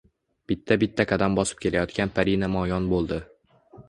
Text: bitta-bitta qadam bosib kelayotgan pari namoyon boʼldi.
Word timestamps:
bitta-bitta 0.51 1.03
qadam 1.11 1.35
bosib 1.39 1.61
kelayotgan 1.65 2.13
pari 2.15 2.33
namoyon 2.45 2.89
boʼldi. 2.95 3.21